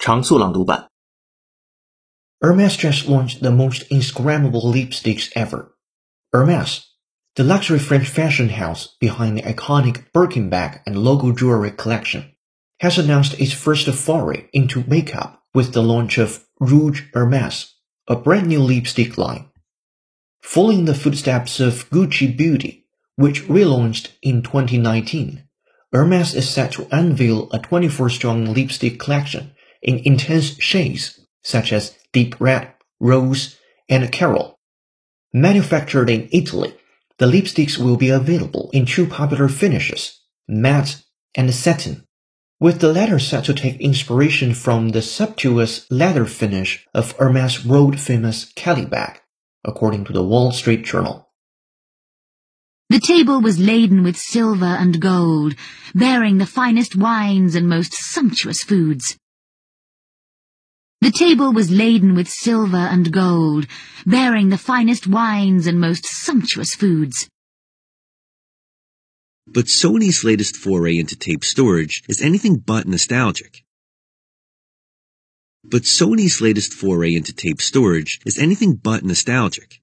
[0.00, 0.88] 常速朗读版。
[2.40, 5.74] Hermes just launched the most Instagrammable lipsticks ever.
[6.32, 6.82] Hermes,
[7.34, 12.36] the luxury French fashion house behind the iconic Birkin bag and logo jewelry collection,
[12.80, 17.74] has announced its first foray into makeup with the launch of Rouge Hermes,
[18.06, 19.50] a brand new lipstick line.
[20.40, 22.86] Following the footsteps of Gucci Beauty,
[23.16, 25.42] which relaunched in 2019,
[25.92, 32.39] Hermes is set to unveil a 24-strong lipstick collection in intense shades such as deep
[32.39, 33.57] red, rose,
[33.89, 34.59] and coral.
[35.33, 36.75] Manufactured in Italy,
[37.17, 41.03] the lipsticks will be available in two popular finishes, matte
[41.35, 42.05] and satin,
[42.59, 48.51] with the latter set to take inspiration from the sumptuous leather finish of Hermes' world-famous
[48.55, 49.19] Kelly bag,
[49.63, 51.29] according to the Wall Street Journal.
[52.89, 55.55] The table was laden with silver and gold,
[55.95, 59.17] bearing the finest wines and most sumptuous foods.
[61.11, 63.67] The table was laden with silver and gold,
[64.05, 67.27] bearing the finest wines and most sumptuous foods.
[69.45, 73.65] But Sony's latest foray into tape storage is anything but nostalgic.
[75.65, 79.81] But Sony's latest foray into tape storage is anything but nostalgic.